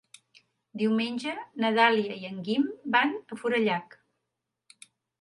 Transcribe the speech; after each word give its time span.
Diumenge 0.81 1.35
na 1.65 1.71
Dàlia 1.77 2.17
i 2.23 2.27
en 2.31 2.41
Guim 2.49 2.67
van 2.99 3.17
a 3.37 3.41
Forallac. 3.45 3.99